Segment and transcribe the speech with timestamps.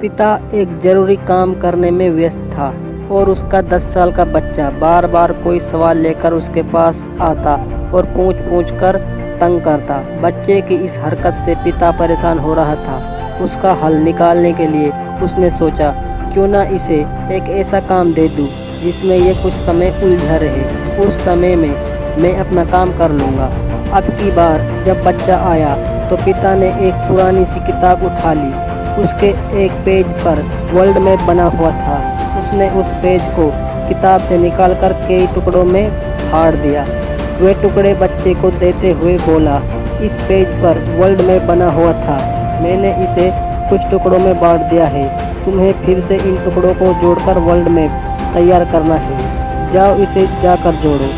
[0.00, 2.66] पिता एक ज़रूरी काम करने में व्यस्त था
[3.10, 7.54] और उसका दस साल का बच्चा बार बार कोई सवाल लेकर उसके पास आता
[7.94, 8.98] और पूछ पूछ कर
[9.40, 12.98] तंग करता। बच्चे की इस हरकत से पिता परेशान हो रहा था।
[13.44, 14.90] उसका हल निकालने के लिए
[15.24, 15.90] उसने सोचा,
[16.34, 17.00] क्यों ना इसे
[17.36, 18.48] एक ऐसा काम दे दूँ
[18.82, 23.46] जिसमें यह कुछ समय उलझा रहे। उस समय में मैं अपना काम कर लूँगा।
[23.96, 25.74] अब की बार जब बच्चा आया
[26.08, 28.65] तो पिता ने एक पुरानी सी किताब उठा ली।
[28.98, 29.28] उसके
[29.64, 30.42] एक पेज पर
[30.72, 31.96] वर्ल्ड मैप बना हुआ था।
[32.40, 33.50] उसने उस पेज को
[33.88, 35.90] किताब से निकालकर कई टुकड़ों में
[36.30, 36.84] फाड़ दिया।
[37.40, 39.60] वे टुकड़े बच्चे को देते हुए बोला,
[40.02, 42.16] इस पेज पर वर्ल्ड मैप बना हुआ था।
[42.62, 43.30] मैंने इसे
[43.68, 45.06] कुछ टुकड़ों में बांट दिया है।
[45.44, 47.90] तुम्हें फिर से इन टुकड़ों को जोड़कर वर्ल्ड मैप
[48.34, 51.08] तैयार करना है। जाओ इसे जाकर जोड़ो।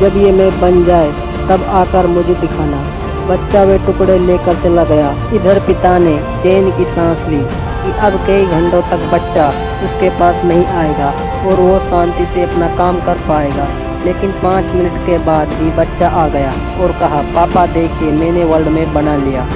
[0.00, 1.08] जब ये मैप बन जाए,
[1.48, 2.82] तब आकर मुझे दिखाना।
[3.28, 7.40] बच्चा वे टुकड़े लेकर चला गया। इधर पिता ने चैन की सांस ली
[7.82, 9.48] कि अब कई घंटों तक बच्चा
[9.86, 11.10] उसके पास नहीं आएगा
[11.46, 13.68] और वो शांति से अपना काम कर पाएगा।
[14.04, 16.50] लेकिन पाँच मिनट के बाद ही बच्चा आ गया
[16.82, 19.46] और कहा, पापा, देखिए, मैंने वर्ल्ड में बना लिया।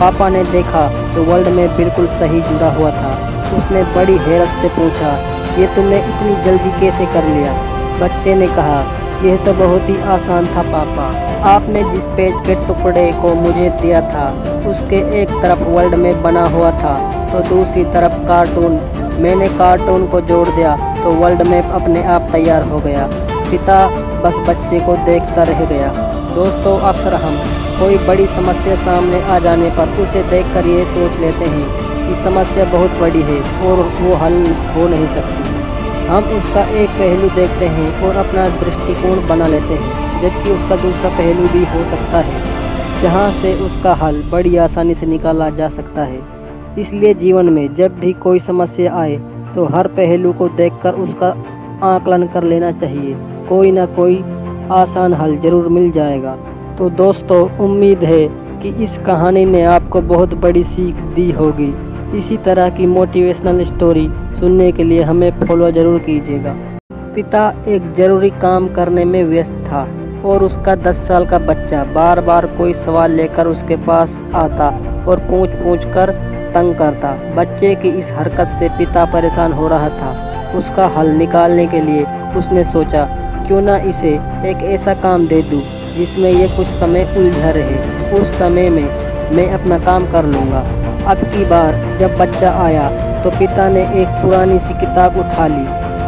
[0.00, 3.12] पापा ने देखा तो वर्ल्ड में बिल्कुल सही जुड़ा हुआ था।
[3.56, 5.10] उसने बड़ी हैरत से पूछा,
[5.58, 7.52] ये तुमने इतनी जल्दी कैसे कर लिया?
[7.98, 8.80] बच्चे ने कहा
[9.24, 11.04] यह तो बहुत ही आसान था, पापा।
[11.48, 14.24] आपने जिस पेज के टुकड़े को मुझे दिया था,
[14.70, 16.94] उसके एक तरफ़ वर्ल्ड में बना हुआ था
[17.32, 18.78] तो दूसरी तरफ़ कार्टून।
[19.22, 23.06] मैंने कार्टून को जोड़ दिया तो वर्ल्ड मैप अपने आप तैयार हो गया।
[23.50, 23.78] पिता
[24.24, 25.92] बस बच्चे को देखता रह गया।
[26.34, 27.36] दोस्तों, अक्सर हम
[27.78, 31.66] कोई बड़ी समस्या सामने आ जाने पर उसे देखकर ये सोच लेते हैं
[31.98, 34.44] कि समस्या बहुत बड़ी है और वो हल
[34.76, 35.51] हो नहीं सकती।
[36.08, 41.10] हम उसका एक पहलू देखते हैं और अपना दृष्टिकोण बना लेते हैं, जबकि उसका दूसरा
[41.10, 42.40] पहलू भी हो सकता है,
[43.02, 46.20] जहाँ से उसका हल बड़ी आसानी से निकाला जा सकता है।
[46.78, 49.16] इसलिए जीवन में जब भी कोई समस्या आए
[49.54, 51.28] तो हर पहलू को देखकर उसका
[51.86, 53.14] आकलन कर लेना चाहिए।
[53.48, 54.22] कोई ना कोई
[54.72, 56.34] आसान हल ज़रूर मिल जाएगा।
[56.78, 58.26] तो दोस्तों, उम्मीद है
[58.62, 61.72] कि इस कहानी ने आपको बहुत बड़ी सीख दी होगी।
[62.14, 64.08] इसी तरह की मोटिवेशनल स्टोरी
[64.38, 66.54] सुनने के लिए हमें फॉलो ज़रूर कीजिएगा।
[67.14, 69.82] पिता एक ज़रूरी काम करने में व्यस्त था
[70.24, 74.68] और उसका दस साल का बच्चा बार बार कोई सवाल लेकर उसके पास आता
[75.08, 76.10] और पूछ पूछ कर
[76.54, 80.12] तंग करता। बच्चे की इस हरकत से पिता परेशान हो रहा था।
[80.58, 82.04] उसका हल निकालने के लिए
[82.38, 83.04] उसने सोचा,
[83.46, 84.12] क्यों ना इसे
[84.50, 85.62] एक ऐसा काम दे दूँ
[85.96, 88.84] जिसमें ये कुछ समय उलझा रहे। उस समय में
[89.36, 90.64] मैं अपना काम कर लूँगा।
[91.02, 92.88] अब की बार जब बच्चा आया
[93.22, 95.64] तो पिता ने एक पुरानी सी किताब उठा ली।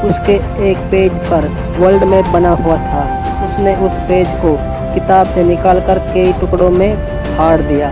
[0.09, 0.33] उसके
[0.71, 1.47] एक पेज पर
[1.79, 3.03] वर्ल्ड मैप बना हुआ था।
[3.47, 4.53] उसने उस पेज को
[4.95, 6.95] किताब से निकालकर कई टुकड़ों में
[7.37, 7.89] फाड़ दिया।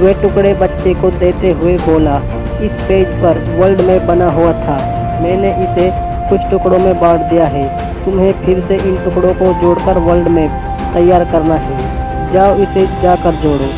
[0.00, 2.16] वे टुकड़े बच्चे को देते हुए बोला,
[2.62, 4.76] इस पेज पर वर्ल्ड मैप बना हुआ था।
[5.22, 5.90] मैंने इसे
[6.28, 7.66] कुछ टुकड़ों में बांट दिया है।
[8.04, 10.64] तुम्हें फिर से इन टुकड़ों को जोड़कर वर्ल्ड मैप
[10.94, 13.70] तैयार करना है। जाओ इसे जाकर जोड़ो।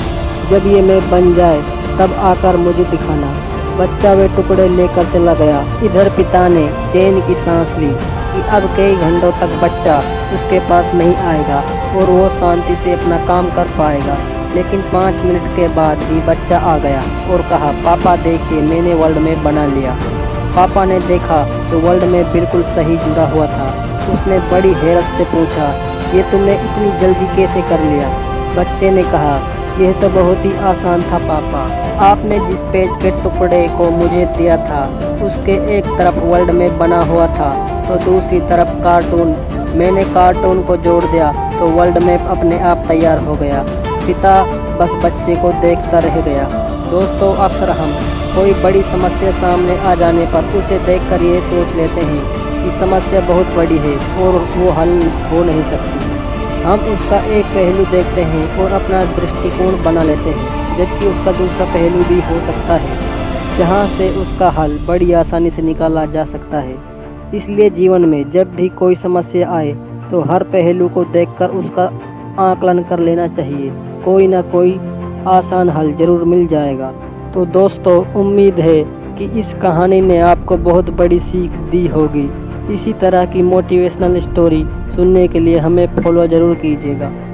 [0.50, 1.62] जब ये मैप बन जाए
[2.00, 3.32] तब आकर मुझे दिखाना।
[3.78, 7.90] बच्चा वे टुकड़े लेकर चला गया। इधर पिता ने चैन की सांस ली
[8.32, 9.96] कि अब कई घंटों तक बच्चा
[10.36, 11.60] उसके पास नहीं आएगा
[11.96, 14.16] और वो शांति से अपना काम कर पाएगा।
[14.54, 17.02] लेकिन पाँच मिनट के बाद ही बच्चा आ गया
[17.32, 19.92] और कहा, पापा, देखिए, मैंने वर्ल्ड में बना लिया।
[20.56, 23.68] पापा ने देखा तो वर्ल्ड में बिल्कुल सही जुड़ा हुआ था।
[24.12, 25.68] उसने बड़ी हैरत से पूछा,
[26.14, 28.08] ये तुमने इतनी जल्दी कैसे कर लिया?
[28.54, 29.38] बच्चे ने कहा
[29.80, 31.60] यह तो बहुत ही आसान था, पापा।
[32.04, 34.80] आपने जिस पेज के टुकड़े को मुझे दिया था,
[35.26, 37.48] उसके एक तरफ़ वर्ल्ड मैप बना हुआ था
[37.88, 39.34] तो दूसरी तरफ़ कार्टून।
[39.78, 43.64] मैंने कार्टून को जोड़ दिया तो वर्ल्ड मैप अपने आप तैयार हो गया।
[44.06, 44.34] पिता
[44.76, 46.44] बस बच्चे को देखता रह गया।
[46.90, 47.92] दोस्तों, अक्सर हम
[48.36, 52.22] कोई बड़ी समस्या सामने आ जाने पर उसे देखकर ये सोच लेते हैं
[52.54, 54.98] कि समस्या बहुत बड़ी है और वो हल
[55.32, 56.09] हो नहीं सकती।
[56.62, 61.66] हम उसका एक पहलू देखते हैं और अपना दृष्टिकोण बना लेते हैं, जबकि उसका दूसरा
[61.66, 62.98] पहलू भी हो सकता है,
[63.58, 66.76] जहाँ से उसका हल बड़ी आसानी से निकाला जा सकता है।
[67.34, 69.72] इसलिए जीवन में जब भी कोई समस्या आए
[70.10, 71.84] तो हर पहलू को देखकर उसका
[72.42, 73.70] आकलन कर लेना चाहिए।
[74.04, 74.78] कोई ना कोई
[75.28, 76.90] आसान हल ज़रूर मिल जाएगा।
[77.34, 78.82] तो दोस्तों, उम्मीद है
[79.18, 82.28] कि इस कहानी ने आपको बहुत बड़ी सीख दी होगी।
[82.72, 84.64] इसी तरह की मोटिवेशनल स्टोरी
[84.94, 87.10] सुनने के लिए हमें फॉलो ज़रूर कीजिएगा।